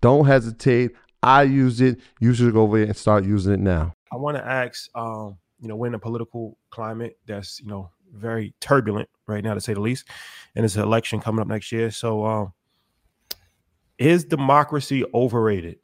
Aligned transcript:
Don't 0.00 0.26
hesitate. 0.26 0.92
I 1.22 1.42
use 1.42 1.80
it. 1.80 2.00
You 2.20 2.32
should 2.34 2.52
go 2.52 2.62
over 2.62 2.78
there 2.78 2.86
and 2.86 2.96
start 2.96 3.24
using 3.24 3.54
it 3.54 3.60
now. 3.60 3.94
I 4.12 4.16
want 4.16 4.36
to 4.36 4.46
ask, 4.46 4.88
um, 4.94 5.36
you 5.60 5.68
know, 5.68 5.76
we're 5.76 5.88
in 5.88 5.94
a 5.94 5.98
political 5.98 6.56
climate 6.70 7.18
that's, 7.26 7.60
you 7.60 7.66
know, 7.66 7.90
very 8.14 8.54
turbulent 8.60 9.08
right 9.26 9.42
now, 9.42 9.54
to 9.54 9.60
say 9.60 9.74
the 9.74 9.80
least. 9.80 10.06
And 10.54 10.62
there's 10.62 10.76
an 10.76 10.82
election 10.82 11.20
coming 11.20 11.40
up 11.40 11.48
next 11.48 11.72
year. 11.72 11.90
So, 11.90 12.24
um, 12.24 12.52
is 13.98 14.24
democracy 14.24 15.04
overrated? 15.12 15.78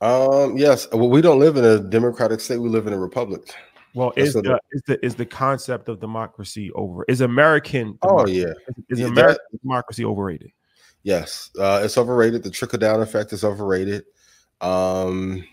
Um, 0.00 0.56
yes. 0.58 0.88
Well, 0.92 1.08
we 1.08 1.22
don't 1.22 1.38
live 1.38 1.56
in 1.56 1.64
a 1.64 1.78
democratic 1.78 2.40
state. 2.40 2.58
We 2.58 2.68
live 2.68 2.86
in 2.86 2.92
a 2.92 2.98
republic. 2.98 3.54
Well, 3.94 4.12
is 4.16 4.34
the, 4.34 4.58
is 4.72 4.82
the 4.88 5.06
is 5.06 5.14
the 5.14 5.24
concept 5.24 5.88
of 5.88 6.00
democracy 6.00 6.72
over? 6.72 7.04
Is 7.06 7.20
American? 7.20 7.96
Oh 8.02 8.26
yeah. 8.26 8.46
Is, 8.88 8.98
is 8.98 9.06
American 9.06 9.38
that, 9.52 9.60
democracy 9.62 10.04
overrated? 10.04 10.50
Yes, 11.04 11.50
uh, 11.58 11.82
it's 11.84 11.96
overrated. 11.96 12.42
The 12.42 12.50
trickle 12.50 12.78
down 12.78 13.00
effect 13.00 13.32
is 13.32 13.44
overrated. 13.44 14.04
Um, 14.60 15.44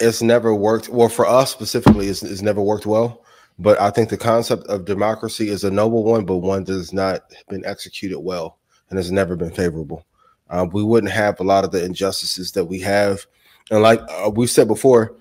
it's 0.00 0.20
never 0.20 0.54
worked 0.54 0.88
well 0.88 1.08
for 1.08 1.26
us 1.26 1.50
specifically. 1.50 2.08
It's, 2.08 2.22
it's 2.22 2.42
never 2.42 2.60
worked 2.60 2.86
well. 2.86 3.24
But 3.58 3.80
I 3.80 3.90
think 3.90 4.08
the 4.08 4.16
concept 4.16 4.66
of 4.66 4.84
democracy 4.84 5.48
is 5.48 5.64
a 5.64 5.70
noble 5.70 6.02
one, 6.02 6.24
but 6.24 6.38
one 6.38 6.64
that 6.64 6.72
has 6.72 6.92
not 6.92 7.22
been 7.48 7.64
executed 7.64 8.18
well 8.18 8.58
and 8.88 8.96
has 8.96 9.12
never 9.12 9.36
been 9.36 9.50
favorable. 9.50 10.06
Um, 10.48 10.70
we 10.70 10.82
wouldn't 10.82 11.12
have 11.12 11.38
a 11.38 11.44
lot 11.44 11.64
of 11.64 11.70
the 11.70 11.84
injustices 11.84 12.52
that 12.52 12.64
we 12.64 12.80
have, 12.80 13.24
and 13.70 13.82
like 13.82 14.00
uh, 14.08 14.30
we've 14.34 14.50
said 14.50 14.66
before, 14.66 15.16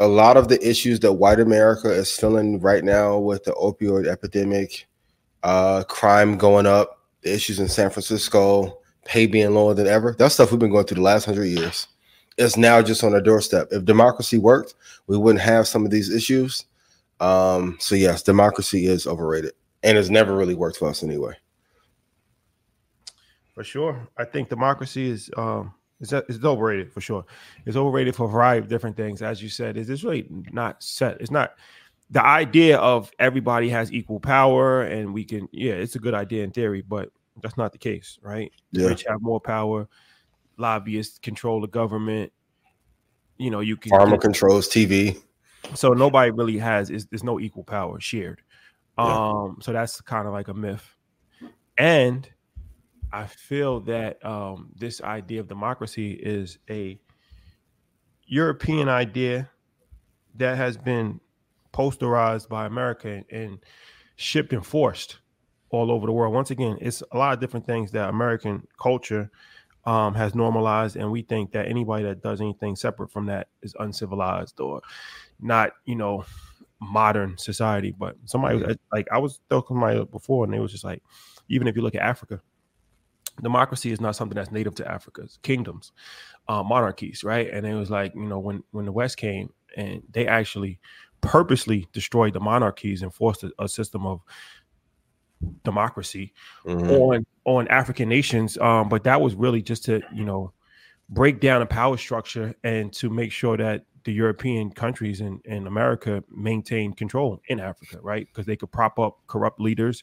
a 0.00 0.08
lot 0.08 0.36
of 0.36 0.48
the 0.48 0.58
issues 0.68 0.98
that 1.00 1.12
white 1.12 1.38
America 1.38 1.88
is 1.88 2.10
feeling 2.16 2.58
right 2.58 2.82
now 2.82 3.18
with 3.18 3.44
the 3.44 3.52
opioid 3.52 4.08
epidemic 4.08 4.88
uh, 5.44 5.84
crime 5.84 6.36
going 6.36 6.66
up, 6.66 7.01
the 7.22 7.32
issues 7.32 7.58
in 7.58 7.68
San 7.68 7.90
Francisco, 7.90 8.78
pay 9.04 9.26
being 9.26 9.54
lower 9.54 9.74
than 9.74 9.86
ever. 9.86 10.14
That's 10.18 10.34
stuff 10.34 10.50
we've 10.50 10.60
been 10.60 10.70
going 10.70 10.86
through 10.86 10.96
the 10.96 11.02
last 11.02 11.24
hundred 11.24 11.46
years. 11.46 11.88
It's 12.38 12.56
now 12.56 12.80
just 12.82 13.04
on 13.04 13.14
our 13.14 13.20
doorstep. 13.20 13.68
If 13.70 13.84
democracy 13.84 14.38
worked, 14.38 14.74
we 15.06 15.16
wouldn't 15.16 15.44
have 15.44 15.68
some 15.68 15.84
of 15.84 15.90
these 15.90 16.14
issues. 16.14 16.64
Um, 17.20 17.76
so 17.78 17.94
yes, 17.94 18.22
democracy 18.22 18.86
is 18.86 19.06
overrated, 19.06 19.52
and 19.82 19.96
it's 19.96 20.08
never 20.08 20.36
really 20.36 20.54
worked 20.54 20.78
for 20.78 20.88
us 20.88 21.02
anyway. 21.02 21.34
For 23.54 23.62
sure, 23.62 24.08
I 24.16 24.24
think 24.24 24.48
democracy 24.48 25.10
is 25.10 25.30
um, 25.36 25.74
overrated 26.42 26.92
for 26.92 27.00
sure. 27.00 27.24
It's 27.66 27.76
overrated 27.76 28.16
for 28.16 28.24
a 28.24 28.28
variety 28.28 28.64
of 28.64 28.68
different 28.68 28.96
things. 28.96 29.22
As 29.22 29.42
you 29.42 29.48
said, 29.48 29.76
is 29.76 29.90
it's 29.90 30.02
really 30.02 30.26
not 30.30 30.82
set. 30.82 31.20
It's 31.20 31.30
not 31.30 31.54
the 32.12 32.24
idea 32.24 32.76
of 32.78 33.10
everybody 33.18 33.68
has 33.70 33.90
equal 33.92 34.20
power 34.20 34.82
and 34.82 35.12
we 35.12 35.24
can. 35.24 35.48
Yeah, 35.50 35.72
it's 35.72 35.96
a 35.96 35.98
good 35.98 36.14
idea 36.14 36.44
in 36.44 36.50
theory, 36.52 36.82
but 36.82 37.08
that's 37.42 37.56
not 37.56 37.72
the 37.72 37.78
case, 37.78 38.18
right? 38.22 38.52
Yeah. 38.70 38.86
rich 38.88 39.04
have 39.08 39.20
more 39.20 39.40
power. 39.40 39.88
Lobbyists 40.58 41.18
control 41.18 41.60
the 41.62 41.66
government. 41.68 42.30
You 43.38 43.50
know, 43.50 43.60
you 43.60 43.76
can 43.76 43.90
Pharma 43.92 44.20
controls 44.20 44.68
TV. 44.68 45.16
so 45.74 45.88
nobody 45.94 46.30
really 46.30 46.58
has 46.58 46.90
is 46.90 47.06
there's 47.06 47.24
no 47.24 47.40
equal 47.40 47.64
power 47.64 47.98
shared 48.00 48.42
Yeah. 48.98 49.30
um 49.30 49.58
so 49.62 49.72
that's 49.72 50.00
kind 50.02 50.26
of 50.26 50.32
like 50.34 50.48
a 50.48 50.54
myth 50.54 50.84
and 51.78 52.28
i 53.12 53.26
feel 53.26 53.78
that 53.82 54.22
um 54.26 54.70
this 54.76 55.00
idea 55.00 55.38
of 55.40 55.46
democracy 55.46 56.12
is 56.14 56.58
a 56.68 56.98
european 58.26 58.88
idea 58.88 59.48
that 60.34 60.56
has 60.56 60.76
been 60.76 61.20
posterized 61.72 62.48
by 62.48 62.66
america 62.66 63.08
and, 63.08 63.24
and 63.30 63.58
shipped 64.16 64.52
and 64.52 64.64
forced 64.64 65.18
all 65.70 65.90
over 65.90 66.06
the 66.06 66.12
world. 66.12 66.34
Once 66.34 66.50
again 66.50 66.76
it's 66.80 67.02
a 67.12 67.16
lot 67.18 67.32
of 67.32 67.40
different 67.40 67.66
things 67.66 67.90
that 67.92 68.08
american 68.10 68.66
culture 68.80 69.30
um, 69.84 70.14
has 70.14 70.34
normalized 70.34 70.96
and 70.96 71.10
we 71.10 71.22
think 71.22 71.50
that 71.52 71.66
anybody 71.66 72.04
that 72.04 72.22
does 72.22 72.40
anything 72.40 72.76
separate 72.76 73.10
from 73.10 73.26
that 73.26 73.48
is 73.62 73.74
uncivilized 73.80 74.60
or 74.60 74.80
not 75.40 75.72
you 75.86 75.96
know 75.96 76.24
modern 76.80 77.36
society. 77.38 77.92
But 77.96 78.16
somebody 78.26 78.58
Mhm. 78.58 78.76
like 78.92 79.08
i 79.10 79.18
was 79.18 79.40
talking 79.48 79.76
to 79.76 79.80
somebody 79.80 80.04
before 80.04 80.44
and 80.44 80.52
they 80.52 80.58
was 80.60 80.72
just 80.72 80.84
like 80.84 81.02
even 81.48 81.66
if 81.66 81.74
you 81.76 81.82
look 81.82 81.94
at 81.94 82.02
africa 82.02 82.40
democracy 83.40 83.90
is 83.90 84.00
not 84.00 84.14
something 84.14 84.36
that's 84.36 84.52
native 84.52 84.74
to 84.74 84.90
africa's 84.90 85.38
kingdoms 85.42 85.92
uh, 86.48 86.62
monarchies 86.62 87.24
right? 87.24 87.50
And 87.50 87.66
it 87.66 87.74
was 87.74 87.90
like 87.90 88.14
you 88.14 88.26
know 88.26 88.38
when 88.38 88.62
when 88.72 88.84
the 88.84 88.92
west 88.92 89.16
came 89.16 89.52
and 89.76 90.02
they 90.10 90.26
actually 90.26 90.78
purposely 91.22 91.88
destroyed 91.92 92.34
the 92.34 92.40
monarchies 92.40 93.02
and 93.02 93.14
forced 93.14 93.44
a, 93.44 93.52
a 93.58 93.68
system 93.68 94.06
of 94.06 94.20
democracy 95.64 96.32
Mhm. 96.64 97.00
on 97.00 97.26
on 97.44 97.68
African 97.68 98.08
nations. 98.08 98.56
Um, 98.58 98.88
but 98.88 99.04
that 99.04 99.20
was 99.20 99.34
really 99.34 99.62
just 99.62 99.84
to 99.86 100.00
you 100.14 100.24
know 100.24 100.52
break 101.08 101.40
down 101.40 101.62
a 101.62 101.66
power 101.66 101.96
structure 101.96 102.54
and 102.64 102.92
to 102.94 103.10
make 103.10 103.32
sure 103.32 103.56
that 103.56 103.84
the 104.04 104.12
European 104.12 104.70
countries 104.70 105.20
and 105.20 105.40
in 105.44 105.66
America 105.66 106.24
maintain 106.28 106.92
control 106.92 107.40
in 107.48 107.60
Africa, 107.60 107.98
right? 108.02 108.26
Because 108.26 108.46
they 108.46 108.56
could 108.56 108.72
prop 108.72 108.98
up 108.98 109.18
corrupt 109.28 109.60
leaders, 109.60 110.02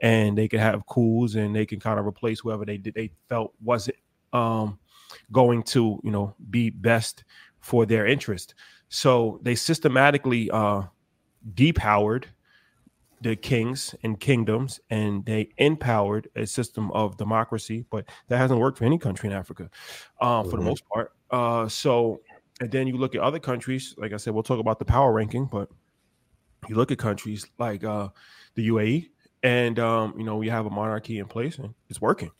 and 0.00 0.38
they 0.38 0.48
could 0.48 0.60
have 0.60 0.86
coups, 0.86 1.34
and 1.34 1.54
they 1.54 1.66
can 1.66 1.80
kind 1.80 1.98
of 1.98 2.06
replace 2.06 2.40
whoever 2.40 2.64
they 2.64 2.78
did 2.78 2.94
they 2.94 3.10
felt 3.28 3.54
wasn't 3.62 3.96
um, 4.32 4.78
going 5.32 5.62
to 5.64 6.00
you 6.04 6.10
know 6.10 6.34
be 6.50 6.70
best 6.70 7.24
for 7.60 7.86
their 7.86 8.06
interest. 8.06 8.54
So 8.90 9.40
they 9.42 9.54
systematically 9.54 10.50
uh, 10.50 10.82
depowered 11.54 12.26
the 13.22 13.36
kings 13.36 13.94
and 14.02 14.18
kingdoms 14.18 14.80
and 14.90 15.24
they 15.26 15.50
empowered 15.58 16.28
a 16.36 16.46
system 16.46 16.90
of 16.92 17.16
democracy 17.18 17.84
but 17.90 18.08
that 18.28 18.38
hasn't 18.38 18.58
worked 18.58 18.78
for 18.78 18.84
any 18.86 18.96
country 18.98 19.28
in 19.28 19.34
africa 19.34 19.68
uh, 20.22 20.42
for 20.42 20.56
the 20.56 20.62
Mhm. 20.62 20.64
most 20.64 20.82
part 20.92 21.12
uh, 21.30 21.68
so 21.68 22.20
and 22.60 22.70
then 22.70 22.86
you 22.86 22.96
look 22.96 23.14
at 23.14 23.20
other 23.20 23.38
countries 23.38 23.94
like 23.98 24.14
i 24.14 24.16
said 24.16 24.32
we'll 24.32 24.42
talk 24.42 24.58
about 24.58 24.78
the 24.78 24.84
power 24.86 25.12
ranking 25.12 25.44
but 25.46 25.68
you 26.68 26.74
look 26.76 26.90
at 26.90 26.98
countries 26.98 27.46
like 27.58 27.84
uh, 27.84 28.08
the 28.54 28.68
uae 28.68 29.08
and 29.42 29.78
um, 29.78 30.14
you 30.18 30.24
know 30.24 30.36
we 30.36 30.48
have 30.48 30.66
a 30.66 30.70
monarchy 30.70 31.18
in 31.18 31.26
place 31.26 31.58
and 31.58 31.74
it's 31.88 32.00
working 32.00 32.30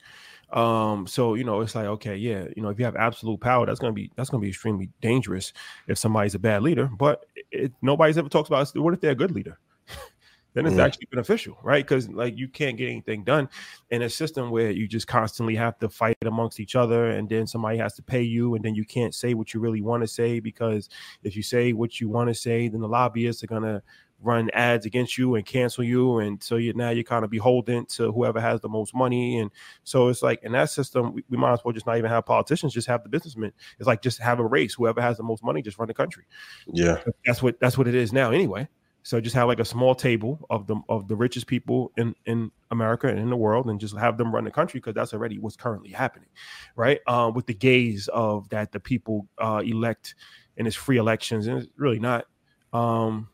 um 0.53 1.07
so 1.07 1.35
you 1.35 1.43
know 1.43 1.61
it's 1.61 1.75
like 1.75 1.85
okay 1.85 2.15
yeah 2.15 2.45
you 2.55 2.61
know 2.61 2.69
if 2.69 2.77
you 2.77 2.85
have 2.85 2.95
absolute 2.95 3.39
power 3.39 3.65
that's 3.65 3.79
gonna 3.79 3.93
be 3.93 4.11
that's 4.15 4.29
gonna 4.29 4.41
be 4.41 4.49
extremely 4.49 4.89
dangerous 5.01 5.53
if 5.87 5.97
somebody's 5.97 6.35
a 6.35 6.39
bad 6.39 6.61
leader 6.61 6.89
but 6.97 7.25
it, 7.51 7.71
nobody's 7.81 8.17
ever 8.17 8.29
talks 8.29 8.49
about 8.49 8.69
what 8.75 8.93
if 8.93 8.99
they're 8.99 9.11
a 9.11 9.15
good 9.15 9.31
leader 9.31 9.57
then 10.53 10.65
it's 10.65 10.75
Mhm. 10.75 10.83
actually 10.83 11.07
beneficial, 11.09 11.57
right? 11.63 11.85
Because 11.85 12.09
like 12.09 12.37
you 12.37 12.49
can't 12.49 12.75
get 12.77 12.89
anything 12.89 13.23
done 13.23 13.47
in 13.89 14.01
a 14.01 14.09
system 14.09 14.49
where 14.51 14.69
you 14.71 14.85
just 14.85 15.07
constantly 15.07 15.55
have 15.55 15.79
to 15.79 15.87
fight 15.87 16.17
amongst 16.23 16.59
each 16.59 16.75
other, 16.75 17.11
and 17.11 17.29
then 17.29 17.47
somebody 17.47 17.77
has 17.77 17.93
to 17.95 18.03
pay 18.03 18.21
you, 18.21 18.55
and 18.55 18.65
then 18.65 18.75
you 18.75 18.83
can't 18.83 19.15
say 19.15 19.33
what 19.33 19.53
you 19.53 19.61
really 19.61 19.81
want 19.81 20.03
to 20.03 20.07
say 20.07 20.41
because 20.41 20.89
if 21.23 21.37
you 21.37 21.43
say 21.43 21.71
what 21.71 22.01
you 22.01 22.09
want 22.09 22.27
to 22.29 22.33
say, 22.33 22.67
then 22.67 22.81
the 22.81 22.87
lobbyists 22.87 23.43
are 23.43 23.47
gonna 23.47 23.81
run 24.21 24.49
ads 24.53 24.85
against 24.85 25.17
you 25.17 25.35
and 25.35 25.45
cancel 25.45 25.83
you, 25.83 26.19
and 26.19 26.41
so 26.41 26.55
you 26.57 26.73
now 26.73 26.89
you're 26.91 27.03
kind 27.03 27.25
of 27.25 27.31
beholden 27.31 27.85
to 27.87 28.11
whoever 28.11 28.39
has 28.39 28.61
the 28.61 28.69
most 28.69 28.93
money, 28.93 29.39
and 29.39 29.51
so 29.83 30.07
it's 30.09 30.21
like 30.21 30.41
in 30.43 30.51
that 30.53 30.69
system 30.69 31.13
we, 31.13 31.23
we 31.29 31.37
might 31.37 31.53
as 31.53 31.59
well 31.65 31.73
just 31.73 31.85
not 31.85 31.97
even 31.97 32.09
have 32.09 32.25
politicians, 32.25 32.73
just 32.73 32.87
have 32.87 33.03
the 33.03 33.09
businessmen. 33.09 33.51
It's 33.79 33.87
like 33.87 34.01
just 34.01 34.19
have 34.19 34.39
a 34.39 34.45
race, 34.45 34.73
whoever 34.73 35.01
has 35.01 35.17
the 35.17 35.23
most 35.23 35.43
money, 35.43 35.61
just 35.61 35.77
run 35.79 35.87
the 35.87 35.93
country 35.93 36.25
Yeah. 36.67 37.01
that's 37.25 37.41
what 37.41 37.59
that's 37.59 37.77
what 37.77 37.87
it 37.87 37.95
is 37.95 38.13
now 38.13 38.31
anyway 38.31 38.67
so 39.03 39.19
just 39.19 39.35
have 39.35 39.47
like 39.47 39.59
a 39.59 39.65
small 39.65 39.95
table 39.95 40.45
of 40.49 40.67
the 40.67 40.75
of 40.87 41.07
the 41.07 41.15
richest 41.15 41.47
people 41.47 41.91
in 41.97 42.13
in 42.27 42.51
america 42.69 43.07
and 43.07 43.17
in 43.19 43.29
the 43.29 43.35
world 43.35 43.67
and 43.67 43.79
just 43.79 43.97
have 43.97 44.17
them 44.17 44.33
run 44.33 44.43
the 44.43 44.51
country 44.51 44.79
because 44.79 44.93
that's 44.93 45.13
already 45.13 45.39
what's 45.39 45.55
currently 45.55 45.89
happening 45.89 46.29
right 46.75 46.99
um 47.07 47.33
with 47.33 47.45
the 47.47 47.53
gaze 47.53 48.07
of 48.09 48.47
that 48.49 48.71
the 48.71 48.79
people 48.79 49.27
uh 49.39 49.61
elect 49.65 50.15
in 50.57 50.67
its 50.67 50.75
free 50.75 50.97
elections 50.97 51.47
and 51.47 51.57
it's 51.57 51.67
really 51.77 51.99
not 51.99 52.25
um 52.73 53.27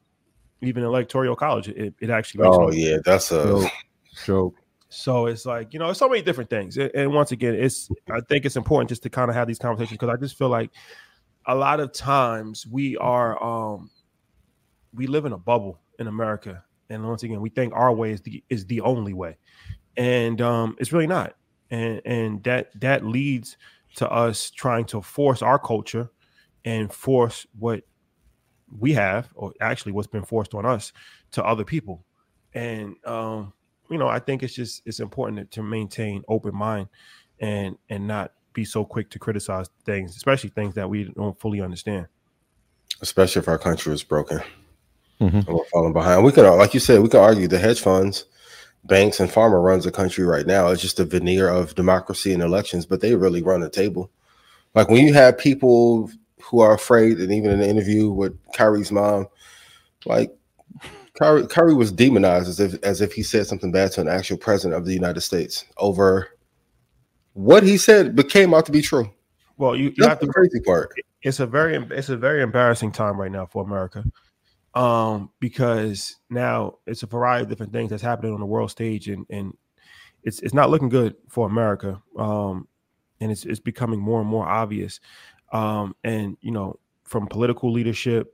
even 0.62 0.83
electoral 0.83 1.36
college 1.36 1.68
it, 1.69 1.94
it 2.00 2.09
actually 2.09 2.44
makes 2.44 2.56
Oh 2.57 2.65
no- 2.68 2.71
yeah, 2.71 2.98
that's 3.06 3.31
a 3.31 3.44
Joke. 3.44 3.71
Joke. 4.25 4.56
so 4.89 5.27
it's 5.27 5.45
like 5.45 5.74
you 5.74 5.80
know, 5.80 5.94
so 5.94 6.07
many 6.09 6.21
different 6.21 6.50
things. 6.50 6.77
And- 6.77 6.92
And 6.95 7.13
once 7.13 7.31
again, 7.31 7.54
it's 7.56 7.89
I 8.12 8.21
think 8.21 8.45
it's 8.45 8.56
important 8.56 8.89
just 8.89 9.04
to 9.04 9.09
kind 9.09 9.30
of 9.30 9.36
have 9.36 9.48
these 9.48 9.59
conversations 9.59 9.98
because 9.98 10.09
I 10.13 10.18
just 10.18 10.38
feel 10.38 10.50
like 10.50 10.71
a 11.45 11.56
lot 11.56 11.80
of 11.80 11.92
times 11.94 12.65
we 12.68 12.98
are 12.98 13.42
um 13.44 13.89
we 14.94 15.06
live 15.07 15.25
in 15.25 15.33
a 15.33 15.38
bubble 15.38 15.80
in 16.00 16.07
America, 16.07 16.63
and 16.89 17.07
once 17.07 17.24
again, 17.24 17.42
we 17.42 17.50
think 17.50 17.74
our 17.75 17.94
way 17.94 18.12
is 18.12 18.21
the 18.21 18.44
is 18.50 18.65
the 18.65 18.81
only 18.81 19.13
way, 19.13 19.38
and 19.95 20.42
um 20.42 20.75
it's 20.79 20.91
really 20.91 21.08
not. 21.08 21.36
And 21.70 22.01
and 22.05 22.43
that 22.46 22.72
that 22.79 23.05
leads 23.05 23.58
to 23.98 24.10
us 24.10 24.50
trying 24.51 24.86
to 24.86 25.01
force 25.01 25.41
our 25.41 25.60
culture 25.60 26.10
and 26.65 26.91
force 26.91 27.46
what 27.60 27.84
we 28.79 28.93
have, 28.93 29.29
or 29.36 29.53
actually 29.62 29.91
what's 29.93 30.07
been 30.07 30.24
forced 30.25 30.53
on 30.53 30.65
us 30.65 30.91
to 31.31 31.43
other 31.43 31.63
people. 31.63 32.03
And 32.53 32.95
um, 33.05 33.53
you 33.89 33.97
know, 33.97 34.07
I 34.07 34.19
think 34.19 34.43
it's 34.43 34.53
just 34.53 34.81
it's 34.86 35.00
important 35.00 35.51
to 35.51 35.63
maintain 35.63 36.24
open 36.27 36.55
mind 36.55 36.88
and 37.39 37.77
and 37.89 38.07
not 38.07 38.33
be 38.53 38.65
so 38.65 38.83
quick 38.83 39.09
to 39.12 39.19
criticize 39.19 39.69
things, 39.86 40.15
especially 40.15 40.50
things 40.50 40.74
that 40.75 40.89
we 40.89 41.05
don't 41.15 41.39
fully 41.39 41.62
understand. 41.62 42.07
especially 43.01 43.39
if 43.41 43.47
our 43.47 43.59
country 43.59 43.93
is 43.93 44.01
broken 44.01 44.39
Mhm. 45.21 45.45
and 45.45 45.47
we're 45.47 45.65
falling 45.65 45.93
behind. 45.93 46.24
We 46.24 46.31
can, 46.31 46.45
like 46.57 46.74
you 46.74 46.79
said, 46.79 47.01
we 47.01 47.09
can 47.09 47.19
argue 47.19 47.47
the 47.47 47.59
hedge 47.59 47.79
funds, 47.79 48.25
banks, 48.86 49.19
and 49.19 49.29
pharma 49.29 49.63
runs 49.63 49.83
the 49.83 49.91
country 49.91 50.25
right 50.25 50.47
now. 50.47 50.69
It's 50.69 50.81
just 50.81 51.00
a 51.00 51.05
veneer 51.05 51.47
of 51.47 51.75
democracy 51.75 52.33
and 52.33 52.41
elections, 52.41 52.88
but 52.88 53.01
they 53.01 53.13
really 53.13 53.43
run 53.43 53.62
the 53.62 53.69
table. 53.69 54.09
Like 54.74 54.89
when 54.89 55.05
you 55.05 55.13
have 55.13 55.38
people 55.38 56.09
who 56.41 56.60
are 56.60 56.74
afraid, 56.74 57.20
and 57.20 57.32
even 57.32 57.51
in 57.51 57.60
the 57.60 57.67
interview 57.70 58.10
with 58.10 58.38
Kyrie's 58.53 58.91
mom, 58.91 59.27
like 60.06 60.36
Kyrie, 61.20 61.48
Kyrie 61.48 61.74
was 61.74 61.91
demonized 61.91 62.48
as 62.48 62.60
if 62.60 62.82
as 62.84 63.01
if 63.01 63.13
he 63.13 63.24
said 63.24 63.48
something 63.48 63.72
bad 63.72 63.91
to 63.94 64.01
an 64.01 64.08
actual 64.08 64.38
president 64.38 64.77
of 64.77 64.86
the 64.86 64.94
United 64.94 65.22
States 65.22 65.65
over 65.77 66.29
what 67.34 67.63
he 67.63 67.77
said 67.77 68.15
became 68.15 68.53
out 68.53 68.65
to 68.65 68.72
be 68.72 68.82
true. 68.82 69.10
Well, 69.58 69.75
you, 69.75 69.86
you 69.86 69.94
That's 69.98 70.10
have 70.10 70.20
the 70.20 70.27
to 70.27 70.32
crazy 70.34 70.60
part. 70.60 70.91
it's 71.24 71.39
a 71.39 71.48
very 71.48 71.75
it's 71.91 72.10
a 72.10 72.17
very 72.17 72.41
embarrassing 72.41 72.91
time 72.91 73.20
right 73.20 73.32
now 73.32 73.46
for 73.46 73.63
America. 73.63 74.03
Um, 74.75 75.32
because 75.39 76.17
now 76.29 76.75
it's 76.86 77.01
a 77.01 77.08
variety 77.08 77.44
of 77.44 77.50
different 77.50 77.74
things 77.74 77.89
that's 77.89 78.03
happening 78.03 78.34
on 78.34 78.39
the 78.39 78.46
world 78.46 78.70
stage 78.70 79.08
and 79.08 79.25
and 79.29 79.58
it's 80.24 80.39
it's 80.41 80.53
not 80.53 80.70
looking 80.70 80.89
good 80.89 81.15
for 81.29 81.48
America. 81.48 82.01
Um, 82.17 82.67
and 83.20 83.32
it's 83.32 83.46
it's 83.46 83.60
becoming 83.60 84.00
more 84.00 84.20
and 84.20 84.29
more 84.29 84.48
obvious. 84.48 85.00
Um, 85.51 85.96
and 86.04 86.38
you 86.42 86.51
know, 86.51 86.80
from 87.04 87.27
political 87.27 87.72
leadership 87.72 88.34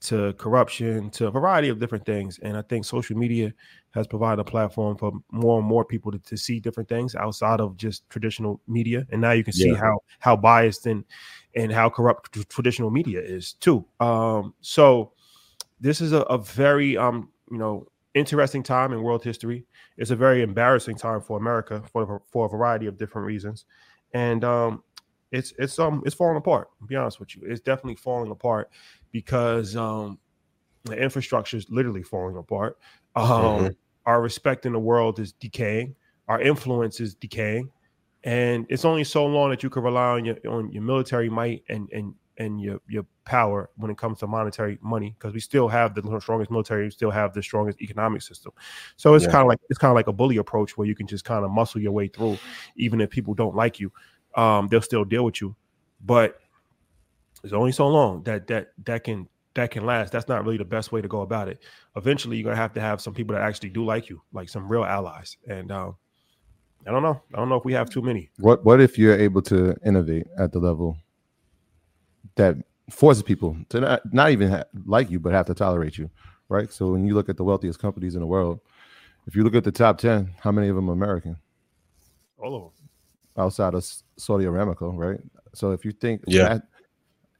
to 0.00 0.34
corruption 0.34 1.08
to 1.10 1.26
a 1.28 1.30
variety 1.30 1.70
of 1.70 1.78
different 1.78 2.04
things. 2.04 2.38
And 2.42 2.56
I 2.58 2.62
think 2.62 2.84
social 2.84 3.16
media 3.16 3.54
has 3.92 4.06
provided 4.06 4.40
a 4.40 4.44
platform 4.44 4.98
for 4.98 5.12
more 5.30 5.58
and 5.58 5.66
more 5.66 5.84
people 5.84 6.12
to, 6.12 6.18
to 6.18 6.36
see 6.36 6.60
different 6.60 6.88
things 6.90 7.14
outside 7.14 7.58
of 7.60 7.76
just 7.78 8.08
traditional 8.10 8.60
media. 8.68 9.06
And 9.12 9.20
now 9.20 9.32
you 9.32 9.42
can 9.44 9.54
see 9.54 9.70
Yeah. 9.70 9.76
how 9.80 9.98
how 10.18 10.36
biased 10.36 10.86
and 10.86 11.04
and 11.54 11.72
how 11.72 11.88
corrupt 11.88 12.32
tr- 12.32 12.42
traditional 12.48 12.90
media 12.90 13.20
is 13.20 13.54
too. 13.54 13.84
Um, 14.00 14.54
so 14.60 15.12
this 15.80 16.00
is 16.00 16.12
a, 16.12 16.20
a 16.22 16.38
very 16.38 16.96
um, 16.96 17.30
you 17.50 17.58
know, 17.58 17.86
interesting 18.14 18.62
time 18.62 18.92
in 18.92 19.02
world 19.02 19.24
history. 19.24 19.64
It's 19.96 20.10
a 20.10 20.16
very 20.16 20.42
embarrassing 20.42 20.96
time 20.96 21.20
for 21.20 21.38
America 21.38 21.82
for 21.92 22.22
for 22.30 22.46
a 22.46 22.48
variety 22.48 22.86
of 22.86 22.98
different 22.98 23.26
reasons, 23.26 23.64
and 24.12 24.44
um, 24.44 24.82
it's 25.34 25.52
it's 25.58 25.78
um 25.78 26.02
it's 26.06 26.14
falling 26.14 26.36
apart. 26.36 26.68
To 26.78 26.86
be 26.86 26.96
honest 26.96 27.18
with 27.18 27.34
you, 27.34 27.42
it's 27.44 27.60
definitely 27.60 27.96
falling 27.96 28.30
apart 28.30 28.70
because 29.10 29.74
um, 29.74 30.18
the 30.84 30.96
infrastructure 30.96 31.56
is 31.56 31.68
literally 31.68 32.02
falling 32.02 32.36
apart. 32.36 32.78
Um, 33.16 33.28
mm-hmm. 33.28 33.66
Our 34.06 34.22
respect 34.22 34.64
in 34.64 34.72
the 34.72 34.78
world 34.78 35.18
is 35.18 35.32
decaying. 35.32 35.96
Our 36.28 36.40
influence 36.40 37.00
is 37.00 37.14
decaying, 37.14 37.70
and 38.22 38.64
it's 38.68 38.84
only 38.84 39.04
so 39.04 39.26
long 39.26 39.50
that 39.50 39.62
you 39.62 39.70
can 39.70 39.82
rely 39.82 40.10
on 40.10 40.24
your 40.24 40.36
on 40.48 40.70
your 40.70 40.82
military 40.82 41.28
might 41.28 41.64
and 41.68 41.88
and 41.92 42.14
and 42.38 42.60
your 42.60 42.80
your 42.88 43.04
power 43.24 43.70
when 43.76 43.90
it 43.90 43.96
comes 43.96 44.18
to 44.18 44.26
monetary 44.26 44.78
money 44.82 45.14
because 45.18 45.32
we 45.32 45.40
still 45.40 45.68
have 45.68 45.94
the 45.94 46.02
strongest 46.20 46.50
military, 46.50 46.84
we 46.84 46.90
still 46.90 47.10
have 47.10 47.32
the 47.32 47.42
strongest 47.42 47.80
economic 47.80 48.22
system. 48.22 48.52
So 48.96 49.14
it's 49.14 49.24
yeah. 49.24 49.32
kind 49.32 49.42
of 49.42 49.48
like 49.48 49.58
it's 49.68 49.78
kind 49.78 49.90
of 49.90 49.96
like 49.96 50.06
a 50.06 50.12
bully 50.12 50.36
approach 50.36 50.76
where 50.76 50.86
you 50.86 50.94
can 50.94 51.06
just 51.06 51.24
kind 51.24 51.44
of 51.44 51.50
muscle 51.50 51.80
your 51.80 51.92
way 51.92 52.08
through, 52.08 52.38
even 52.76 53.00
if 53.00 53.10
people 53.10 53.34
don't 53.34 53.54
like 53.54 53.80
you, 53.80 53.90
um, 54.36 54.68
they'll 54.68 54.82
still 54.82 55.04
deal 55.04 55.24
with 55.24 55.40
you. 55.40 55.54
But 56.04 56.40
it's 57.42 57.52
only 57.52 57.72
so 57.72 57.88
long 57.88 58.22
that 58.24 58.46
that 58.48 58.72
that 58.84 59.04
can 59.04 59.28
that 59.54 59.70
can 59.70 59.86
last. 59.86 60.12
That's 60.12 60.28
not 60.28 60.44
really 60.44 60.58
the 60.58 60.64
best 60.64 60.92
way 60.92 61.00
to 61.00 61.08
go 61.08 61.22
about 61.22 61.48
it. 61.48 61.60
Eventually, 61.96 62.36
you're 62.36 62.44
gonna 62.44 62.56
have 62.56 62.72
to 62.74 62.80
have 62.80 63.00
some 63.00 63.14
people 63.14 63.34
that 63.34 63.42
actually 63.42 63.70
do 63.70 63.84
like 63.84 64.08
you, 64.08 64.20
like 64.32 64.48
some 64.48 64.68
real 64.68 64.84
allies. 64.84 65.36
And 65.48 65.70
um, 65.70 65.96
I 66.86 66.90
don't 66.90 67.02
know. 67.02 67.20
I 67.32 67.38
don't 67.38 67.48
know 67.48 67.56
if 67.56 67.64
we 67.64 67.72
have 67.72 67.90
too 67.90 68.02
many. 68.02 68.30
What 68.38 68.64
What 68.64 68.80
if 68.80 68.98
you're 68.98 69.18
able 69.18 69.42
to 69.42 69.76
innovate 69.84 70.26
at 70.38 70.52
the 70.52 70.58
level 70.58 70.98
that 72.36 72.56
forces 72.90 73.22
people 73.22 73.56
to 73.70 73.80
not, 73.80 74.12
not 74.12 74.30
even 74.30 74.50
ha- 74.50 74.64
like 74.86 75.10
you, 75.10 75.20
but 75.20 75.32
have 75.32 75.46
to 75.46 75.54
tolerate 75.54 75.96
you, 75.96 76.10
right? 76.48 76.72
So 76.72 76.88
when 76.88 77.06
you 77.06 77.14
look 77.14 77.28
at 77.28 77.36
the 77.36 77.44
wealthiest 77.44 77.78
companies 77.78 78.14
in 78.14 78.20
the 78.20 78.26
world, 78.26 78.60
if 79.26 79.34
you 79.36 79.42
look 79.42 79.54
at 79.54 79.64
the 79.64 79.72
top 79.72 79.98
ten, 79.98 80.34
how 80.40 80.52
many 80.52 80.68
of 80.68 80.76
them 80.76 80.90
are 80.90 80.94
American? 80.94 81.36
All 82.38 82.54
of 82.54 82.62
them. 82.62 82.70
Outside 83.36 83.74
of 83.74 83.84
Saudi 84.16 84.44
Aramco, 84.44 84.96
right? 84.96 85.20
So 85.54 85.72
if 85.72 85.84
you 85.84 85.92
think 85.92 86.22
yeah. 86.26 86.54
That, 86.54 86.62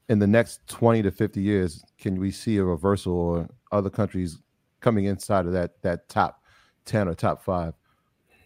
in 0.09 0.19
the 0.19 0.27
next 0.27 0.65
20 0.67 1.01
to 1.03 1.11
50 1.11 1.41
years, 1.41 1.83
can 1.99 2.19
we 2.19 2.31
see 2.31 2.57
a 2.57 2.63
reversal 2.63 3.13
or 3.13 3.49
other 3.71 3.89
countries 3.89 4.37
coming 4.79 5.05
inside 5.05 5.45
of 5.45 5.53
that 5.53 5.81
that 5.81 6.09
top 6.09 6.43
10 6.85 7.07
or 7.07 7.15
top 7.15 7.43
five? 7.43 7.73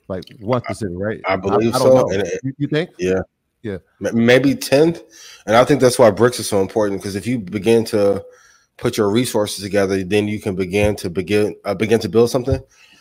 Like 0.08 0.24
one 0.40 0.64
specific, 0.64 0.96
right? 0.98 1.22
I 1.28 1.36
believe 1.36 1.74
I, 1.74 1.78
I 1.78 1.82
so. 1.82 2.12
It, 2.12 2.56
you 2.58 2.68
think? 2.68 2.90
Yeah. 2.98 3.22
Yeah. 3.62 3.78
Maybe 4.00 4.56
10th. 4.56 5.04
And 5.46 5.56
I 5.56 5.66
think 5.66 5.82
that's 5.82 6.00
why 6.00 6.10
BRICS 6.12 6.40
is 6.40 6.50
so 6.50 6.62
important 6.62 7.02
because 7.02 7.16
if 7.16 7.28
you 7.28 7.40
begin 7.40 7.84
to 7.86 8.24
put 8.78 8.98
your 8.98 9.10
resources 9.12 9.64
together, 9.64 10.04
then 10.04 10.28
you 10.28 10.40
can 10.40 10.56
begin 10.56 10.96
to 10.96 11.10
begin 11.10 11.56
uh, 11.66 11.76
begin 11.76 12.00
to 12.00 12.10
build 12.10 12.30
something. 12.30 12.60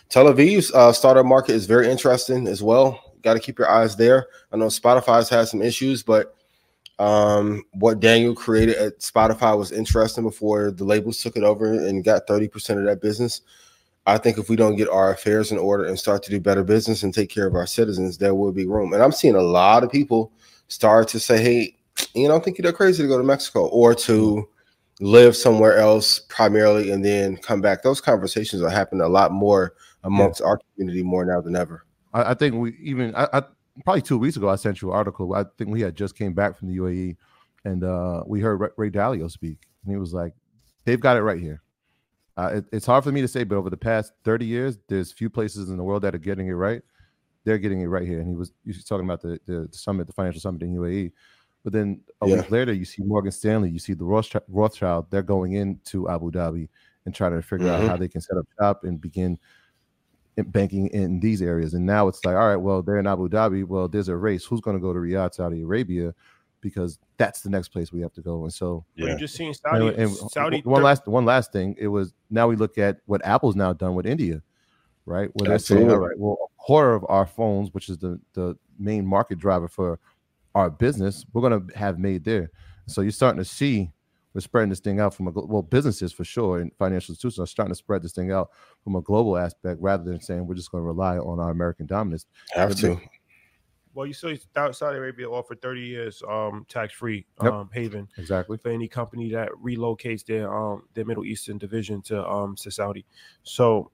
Tel 0.09 0.27
Aviv's 0.27 0.73
uh, 0.73 0.93
startup 0.93 1.27
market 1.27 1.53
is 1.53 1.67
very 1.67 1.89
interesting 1.89 2.49
as 2.49 2.63
well. 2.63 3.08
Got 3.23 3.35
to 3.35 3.41
keep 3.41 3.59
your 3.59 3.71
eyes 3.71 3.97
there. 3.97 4.29
I 4.53 4.57
know 4.57 4.67
Spotify's 4.67 5.29
had 5.29 5.49
some 5.49 5.63
issues, 5.63 6.03
but 6.03 6.35
um, 6.99 7.63
what 7.73 8.01
Daniel 8.01 8.35
created 8.35 8.77
at 8.77 9.01
Spotify 9.01 9.57
was 9.57 9.73
interesting 9.73 10.25
before 10.25 10.71
the 10.71 10.85
labels 10.85 11.23
took 11.23 11.37
it 11.37 11.45
over 11.45 11.73
and 11.73 12.05
got 12.05 12.27
30% 12.27 12.79
of 12.79 12.85
that 12.85 13.01
business. 13.01 13.43
I 14.07 14.19
think 14.19 14.39
if 14.39 14.49
we 14.49 14.57
don't 14.57 14.77
get 14.77 14.89
our 14.89 15.13
affairs 15.13 15.53
in 15.53 15.59
order 15.59 15.85
and 15.85 15.99
start 15.99 16.23
to 16.25 16.31
do 16.31 16.41
better 16.41 16.65
business 16.65 17.03
and 17.03 17.13
take 17.13 17.29
care 17.29 17.47
of 17.47 17.55
our 17.55 17.67
citizens, 17.67 18.19
there 18.19 18.35
will 18.35 18.53
be 18.53 18.67
room. 18.67 18.95
And 18.95 19.03
I'm 19.03 19.13
seeing 19.13 19.35
a 19.35 19.43
lot 19.43 19.85
of 19.85 19.93
people 19.93 20.33
start 20.69 21.09
to 21.09 21.21
say, 21.21 21.43
hey, 21.43 21.77
you 22.15 22.27
know, 22.27 22.37
I 22.37 22.41
think 22.41 22.59
you're 22.59 22.71
that 22.71 22.77
crazy 22.77 23.03
to 23.03 23.09
go 23.09 23.19
to 23.19 23.25
Mexico 23.25 23.67
or 23.67 23.95
to 23.95 24.49
live 25.01 25.37
somewhere 25.37 25.77
else 25.77 26.21
primarily 26.21 26.91
and 26.91 27.05
then 27.05 27.37
come 27.37 27.61
back. 27.61 27.83
Those 27.83 28.01
conversations 28.01 28.63
are 28.63 28.71
happening 28.71 29.03
a 29.03 29.09
lot 29.09 29.31
more 29.31 29.75
amongst 30.05 30.41
yeah. 30.41 30.47
our 30.47 30.61
community 30.75 31.03
more 31.03 31.25
now 31.25 31.41
than 31.41 31.55
ever. 31.55 31.85
I, 32.19 32.31
I 32.31 32.35
think 32.35 32.55
we 32.55 32.77
even 32.83 33.15
I, 33.15 33.29
I, 33.33 33.43
probably 33.85 34.03
two 34.03 34.19
weeks 34.19 34.37
ago 34.37 34.49
I 34.49 34.57
sent 34.57 34.83
you 34.83 34.91
an 34.91 34.97
article. 34.97 35.35
I 35.35 35.45
think 35.57 35.71
we 35.71 35.81
had 35.81 35.97
just 35.97 36.17
came 36.17 36.35
back 36.35 36.57
from 36.57 36.69
the 36.69 36.77
UAE 36.79 37.17
and 37.65 37.85
uh, 37.85 38.23
we 38.27 38.41
heard 38.41 38.71
Ray, 38.77 38.91
Dalio 38.91 39.31
speak, 39.31 39.59
and 39.85 39.93
he 39.93 39.99
was 39.99 40.13
like, 40.13 40.35
"They've 40.85 41.01
got 41.01 41.17
it 41.17 41.23
right 41.23 41.41
here." 41.41 41.63
Uh, 42.37 42.51
it, 42.55 42.65
it's 42.73 42.87
hard 42.87 43.03
for 43.03 43.11
me 43.11 43.21
to 43.21 43.27
say, 43.27 43.43
but 43.43 43.57
over 43.57 43.69
the 43.69 43.77
past 43.77 44.13
30 44.23 44.47
years, 44.47 44.79
there's 44.87 45.11
few 45.11 45.29
places 45.29 45.71
in 45.71 45.77
the 45.77 45.83
world 45.83 46.03
that 46.03 46.15
are 46.15 46.19
getting 46.19 46.47
it 46.47 46.53
right. 46.53 46.83
They're 47.43 47.59
getting 47.59 47.81
it 47.81 47.87
right 47.87 48.07
here. 48.07 48.21
And 48.21 48.29
he 48.29 48.37
was, 48.37 48.53
he 48.65 48.71
was 48.71 48.85
talking 48.85 49.05
about 49.05 49.21
the, 49.23 49.41
the, 49.47 49.69
summit, 49.73 50.07
the 50.07 50.13
financial 50.13 50.41
summit 50.41 50.63
in 50.63 50.73
UAE. 50.77 51.11
But 51.65 51.73
then 51.73 52.01
a 52.21 52.29
yeah. 52.29 52.37
week 52.37 52.51
later, 52.53 52.73
you 52.73 52.85
see 52.85 53.03
Morgan 53.03 53.33
Stanley, 53.33 53.71
you 53.71 53.81
see 53.81 53.95
the 53.95 54.05
Rothschild, 54.05 55.11
they're 55.11 55.21
going 55.21 55.55
into 55.55 56.09
Abu 56.09 56.31
Dhabi 56.31 56.69
and 57.05 57.13
trying 57.13 57.33
to 57.33 57.43
figure 57.43 57.67
mm-hmm. 57.67 57.87
out 57.87 57.89
how 57.89 57.97
they 57.97 58.07
can 58.07 58.21
set 58.21 58.37
up 58.37 58.47
shop 58.61 58.85
and 58.85 59.01
begin 59.01 59.37
banking 60.47 60.89
in 60.89 61.21
these 61.21 61.43
areas. 61.43 61.75
And 61.75 61.85
now 61.85 62.09
it's 62.09 62.25
like, 62.25 62.37
all 62.37 62.49
right, 62.49 62.57
well, 62.57 62.83
they're 62.83 62.99
in 62.99 63.07
Abu 63.07 63.29
Dhabi. 63.29 63.65
Well, 63.65 63.89
there's 63.89 64.09
a 64.09 64.17
race. 64.17 64.45
Who's 64.45 64.61
going 64.61 64.77
to 64.77 64.81
go 64.81 64.93
to 64.93 64.99
Riyadh, 64.99 65.35
Saudi 65.35 65.63
Arabia? 65.63 66.15
because 66.61 66.99
that's 67.17 67.43
the 67.43 67.51
next 67.51 67.69
place 67.69 67.93
we 67.93 68.01
have 68.01 68.13
to 68.15 68.21
go. 68.21 68.45
And 68.45 68.53
so, 68.53 68.85
yeah, 68.97 69.17
just 69.17 69.35
seeing 69.35 69.55
Saudi. 69.55 69.89
And, 69.89 69.97
and 69.97 70.13
Saudi. 70.13 70.61
One 70.63 70.83
last, 70.83 71.07
one 71.07 71.25
last 71.25 71.53
thing. 71.53 71.75
It 71.79 71.89
was 71.89 72.15
now 72.31 72.49
we 72.49 72.57
look 72.57 72.79
at 72.79 72.99
what 73.07 73.25
Apple's 73.25 73.57
now 73.57 73.73
done 73.73 73.95
with 73.95 74.07
India, 74.07 74.43
right? 75.07 75.31
Where 75.35 75.49
they're 75.49 75.59
saying, 75.59 75.91
all 75.91 75.99
right, 75.99 76.19
well, 76.19 76.37
a 76.43 76.63
quarter 76.63 76.95
of 76.95 77.05
our 77.09 77.27
phones, 77.27 77.73
which 77.73 77.89
is 77.89 77.99
the 77.99 78.21
the 78.35 78.57
main 78.79 79.07
market 79.07 79.39
driver 79.39 79.69
for 79.69 79.99
our 80.55 80.71
business, 80.71 81.25
we're 81.33 81.49
going 81.49 81.69
to 81.69 81.79
have 81.79 81.99
made 81.99 82.25
there. 82.25 82.51
So 82.87 83.03
you're 83.03 83.11
starting 83.11 83.39
to 83.39 83.45
see 83.45 83.91
we're 84.35 84.41
spreading 84.41 84.71
this 84.71 84.81
thing 84.81 85.01
out 85.01 85.15
from 85.15 85.29
a 85.29 85.31
well, 85.31 85.63
businesses 85.63 86.13
for 86.13 86.25
sure, 86.25 86.61
and 86.61 86.71
financial 86.79 87.13
institutions 87.13 87.41
are 87.41 87.47
starting 87.47 87.73
to 87.73 87.77
spread 87.77 88.03
this 88.03 88.13
thing 88.13 88.31
out 88.31 88.51
from 88.85 88.97
a 88.97 89.01
global 89.01 89.37
aspect 89.37 89.81
rather 89.81 90.05
than 90.05 90.21
saying 90.21 90.47
we're 90.47 90.55
just 90.55 90.71
going 90.71 90.83
to 90.83 90.87
rely 90.87 91.19
on 91.19 91.41
our 91.41 91.51
American 91.51 91.87
dominance. 91.87 92.27
Have 92.55 92.77
to. 92.77 93.01
Well, 93.95 94.07
you 94.07 94.13
saw 94.13 94.33
Saudi 94.71 94.99
Arabia 94.99 95.29
offered 95.29 95.61
30 95.61 95.81
years 95.81 96.23
um, 96.29 96.65
tax 96.69 96.93
free 96.93 97.27
yep. 97.43 97.53
um, 97.53 97.71
haven 97.73 98.07
exactly 98.17 98.57
for 98.57 98.71
any 98.71 98.87
company 98.87 99.31
that 99.33 99.49
relocates 99.65 100.25
their 100.25 100.55
um, 100.55 100.85
their 100.95 101.05
Middle 101.05 101.25
Eastern 101.25 101.59
division 101.59 102.03
to 102.03 102.25
um 102.25 102.55
to 102.57 102.71
Saudi. 102.71 103.05
So 103.43 103.91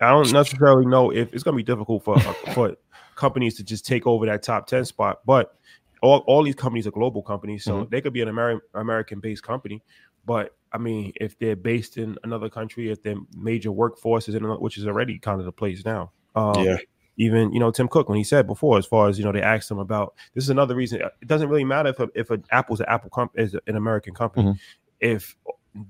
I 0.00 0.10
don't 0.10 0.30
necessarily 0.32 0.84
know 0.84 1.10
if 1.10 1.32
it's 1.32 1.42
going 1.42 1.54
to 1.54 1.56
be 1.56 1.62
difficult 1.62 2.04
for 2.04 2.18
uh, 2.18 2.34
for 2.52 2.76
companies 3.14 3.54
to 3.56 3.64
just 3.64 3.86
take 3.86 4.06
over 4.06 4.26
that 4.26 4.42
top 4.42 4.66
10 4.66 4.84
spot, 4.84 5.20
but 5.24 5.56
all, 6.06 6.24
all 6.26 6.42
these 6.42 6.54
companies 6.54 6.86
are 6.86 6.92
global 6.92 7.22
companies, 7.22 7.64
so 7.64 7.80
mm-hmm. 7.80 7.90
they 7.90 8.00
could 8.00 8.12
be 8.12 8.22
an 8.22 8.28
Ameri- 8.28 8.60
American 8.74 9.20
based 9.20 9.42
company. 9.42 9.82
But 10.24 10.56
I 10.72 10.78
mean, 10.78 11.12
if 11.16 11.38
they're 11.38 11.56
based 11.56 11.96
in 11.98 12.16
another 12.24 12.48
country, 12.48 12.90
if 12.90 13.02
their 13.02 13.16
major 13.36 13.72
workforce 13.72 14.28
is 14.28 14.34
in, 14.34 14.44
another, 14.44 14.60
which 14.60 14.78
is 14.78 14.86
already 14.86 15.18
kind 15.18 15.40
of 15.40 15.46
the 15.46 15.52
place 15.52 15.84
now, 15.84 16.12
um, 16.34 16.64
yeah 16.64 16.78
even 17.16 17.52
you 17.52 17.60
know 17.60 17.70
Tim 17.70 17.88
Cook 17.88 18.08
when 18.08 18.18
he 18.18 18.24
said 18.24 18.46
before, 18.46 18.78
as 18.78 18.86
far 18.86 19.08
as 19.08 19.18
you 19.18 19.24
know, 19.24 19.32
they 19.32 19.42
asked 19.42 19.70
him 19.70 19.78
about 19.78 20.14
this 20.34 20.44
is 20.44 20.50
another 20.50 20.74
reason. 20.74 21.02
Uh, 21.02 21.08
it 21.20 21.28
doesn't 21.28 21.48
really 21.48 21.64
matter 21.64 21.90
if 21.90 22.00
a, 22.00 22.08
if 22.14 22.30
an 22.30 22.44
Apple's 22.50 22.80
an 22.80 22.86
Apple 22.88 23.10
company 23.10 23.42
is 23.42 23.56
an 23.66 23.76
American 23.76 24.14
company, 24.14 24.46
mm-hmm. 24.46 24.56
if 25.00 25.36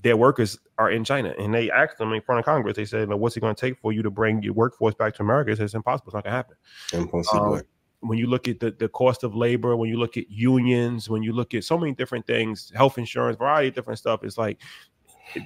their 0.03 0.17
workers 0.17 0.59
are 0.79 0.91
in 0.91 1.05
China 1.05 1.33
and 1.39 1.55
they 1.55 1.71
asked 1.71 1.99
them 1.99 2.13
in 2.13 2.21
front 2.21 2.39
of 2.39 2.45
Congress, 2.45 2.77
they 2.77 2.85
said, 2.85 3.09
"What's 3.09 3.37
it 3.37 3.41
going 3.41 3.55
to 3.55 3.61
take 3.61 3.79
for 3.79 3.93
you 3.93 4.03
to 4.03 4.11
bring 4.11 4.43
your 4.43 4.55
workforce 4.55 4.95
back 4.95 5.15
to 5.17 5.23
America?" 5.23 5.51
It's 5.51 5.75
impossible. 5.75 6.09
It's 6.09 6.15
not 6.15 6.25
going 6.25 6.33
to 6.33 6.37
happen. 6.37 6.57
Impossible. 6.93 7.55
Um, 7.55 7.63
when 8.01 8.19
you 8.19 8.27
look 8.27 8.49
at 8.49 8.61
the, 8.61 8.71
the 8.71 8.89
cost 8.89 9.25
of 9.25 9.35
labor, 9.35 9.77
when 9.77 9.89
you 9.89 9.99
look 9.99 10.17
at 10.17 10.31
unions, 10.31 11.09
when 11.09 11.23
you 11.23 11.33
look 11.33 11.55
at 11.55 11.65
so 11.65 11.79
many 11.79 11.93
different 11.93 12.27
things, 12.27 12.73
health 12.75 12.99
insurance, 12.99 13.37
variety 13.37 13.69
of 13.69 13.75
different 13.75 13.99
stuff, 13.99 14.23
it's 14.23 14.39
like 14.39 14.59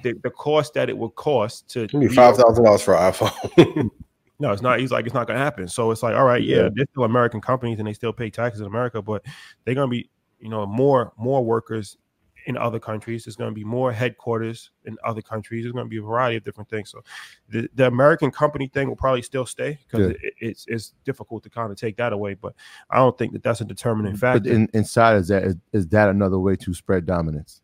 the, 0.03 0.13
the 0.23 0.29
cost 0.29 0.73
that 0.73 0.89
it 0.89 0.97
would 0.97 1.15
cost 1.15 1.69
to 1.69 1.87
five 2.09 2.37
thousand 2.37 2.63
dollars 2.63 2.81
for 2.81 2.95
an 2.95 3.11
iPhone. 3.11 3.89
No, 4.41 4.51
it's 4.51 4.63
not. 4.63 4.79
He's 4.79 4.91
like, 4.91 5.05
it's 5.05 5.13
not 5.13 5.27
going 5.27 5.37
to 5.37 5.43
happen. 5.43 5.67
So 5.67 5.91
it's 5.91 6.01
like, 6.01 6.15
all 6.15 6.23
right, 6.23 6.41
yeah, 6.41 6.63
yeah, 6.63 6.69
they're 6.73 6.87
still 6.91 7.03
American 7.03 7.41
companies 7.41 7.77
and 7.77 7.87
they 7.87 7.93
still 7.93 8.11
pay 8.11 8.31
taxes 8.31 8.61
in 8.61 8.65
America, 8.65 8.99
but 8.99 9.23
they're 9.63 9.75
going 9.75 9.87
to 9.87 9.91
be, 9.91 10.09
you 10.39 10.49
know, 10.49 10.65
more 10.65 11.13
more 11.15 11.45
workers 11.45 11.95
in 12.45 12.57
other 12.57 12.79
countries. 12.79 13.25
There's 13.25 13.35
going 13.35 13.49
to 13.49 13.55
be 13.55 13.63
more 13.63 13.91
headquarters 13.91 14.71
in 14.85 14.97
other 15.03 15.21
countries. 15.21 15.63
There's 15.63 15.73
going 15.73 15.85
to 15.85 15.89
be 15.89 15.97
a 15.97 16.01
variety 16.01 16.37
of 16.37 16.43
different 16.43 16.69
things. 16.69 16.89
So 16.89 17.01
the, 17.49 17.69
the 17.75 17.87
American 17.87 18.31
company 18.31 18.67
thing 18.67 18.87
will 18.87 18.95
probably 18.95 19.21
still 19.21 19.45
stay 19.45 19.79
because 19.89 20.11
it, 20.11 20.33
it's 20.39 20.65
it's 20.67 20.93
difficult 21.05 21.43
to 21.43 21.49
kind 21.49 21.71
of 21.71 21.77
take 21.77 21.97
that 21.97 22.13
away. 22.13 22.33
But 22.33 22.53
I 22.89 22.97
don't 22.97 23.17
think 23.17 23.33
that 23.33 23.43
that's 23.43 23.61
a 23.61 23.65
determining 23.65 24.15
factor. 24.15 24.41
But 24.41 24.51
in, 24.51 24.69
inside 24.73 25.17
is 25.17 25.27
that 25.29 25.43
is, 25.43 25.55
is 25.73 25.87
that 25.89 26.09
another 26.09 26.39
way 26.39 26.55
to 26.57 26.73
spread 26.73 27.05
dominance? 27.05 27.61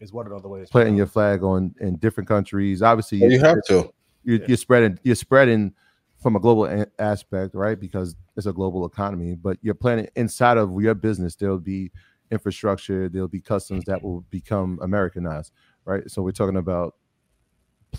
Is 0.00 0.12
what 0.12 0.26
another 0.26 0.48
way? 0.48 0.64
Planting 0.70 0.96
your 0.96 1.06
flag 1.06 1.42
on 1.42 1.74
in 1.80 1.96
different 1.96 2.28
countries. 2.28 2.82
Obviously, 2.82 3.22
oh, 3.22 3.26
you, 3.26 3.32
you 3.34 3.40
have 3.40 3.62
to. 3.68 3.92
You're, 4.24 4.38
yeah. 4.38 4.44
you're 4.48 4.56
spreading. 4.56 4.98
You're 5.04 5.14
spreading 5.14 5.74
from 6.22 6.36
a 6.36 6.40
global 6.40 6.66
a- 6.66 6.86
aspect, 6.98 7.54
right? 7.54 7.78
Because 7.78 8.14
it's 8.36 8.46
a 8.46 8.52
global 8.52 8.86
economy, 8.86 9.34
but 9.34 9.58
you're 9.60 9.74
planning 9.74 10.08
inside 10.14 10.56
of 10.56 10.80
your 10.80 10.94
business, 10.94 11.34
there'll 11.34 11.58
be 11.58 11.90
infrastructure, 12.32 13.08
there'll 13.08 13.28
be 13.28 13.40
customs 13.40 13.84
that 13.84 14.02
will 14.02 14.22
become 14.30 14.78
Americanized, 14.82 15.52
right? 15.84 16.10
So 16.10 16.22
we're 16.22 16.32
talking 16.32 16.56
about 16.56 16.96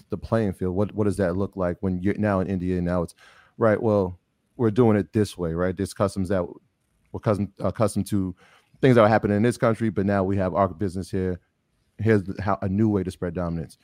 the 0.09 0.17
playing 0.17 0.53
field. 0.53 0.75
What 0.75 0.93
what 0.93 1.05
does 1.05 1.17
that 1.17 1.37
look 1.37 1.55
like 1.55 1.77
when 1.81 2.01
you're 2.01 2.17
now 2.17 2.39
in 2.39 2.47
India? 2.47 2.81
Now 2.81 3.03
it's 3.03 3.15
right. 3.57 3.81
Well, 3.81 4.19
we're 4.57 4.71
doing 4.71 4.97
it 4.97 5.13
this 5.13 5.37
way, 5.37 5.53
right? 5.53 5.75
There's 5.75 5.93
customs 5.93 6.29
that 6.29 6.43
we're 6.45 7.19
accustomed, 7.19 7.51
uh, 7.61 7.67
accustomed 7.67 8.07
to 8.07 8.35
things 8.81 8.95
that 8.95 9.01
are 9.01 9.07
happening 9.07 9.37
in 9.37 9.43
this 9.43 9.57
country, 9.57 9.89
but 9.89 10.05
now 10.05 10.23
we 10.23 10.37
have 10.37 10.53
our 10.53 10.67
business 10.67 11.11
here. 11.11 11.39
Here's 11.99 12.23
how 12.39 12.57
a 12.61 12.69
new 12.69 12.89
way 12.89 13.03
to 13.03 13.11
spread 13.11 13.35
dominance. 13.35 13.77